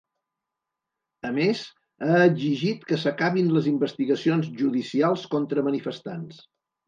[1.27, 1.59] A més,
[2.05, 6.41] ha exigit que s’acabin les investigacions judicials contra manifestants.